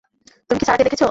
[0.49, 0.99] তুমি কি সারাকে দেখেছ?